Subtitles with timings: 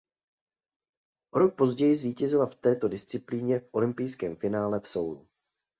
[1.33, 5.27] O rok později zvítězila v této disciplíně v olympijském finále v Soulu.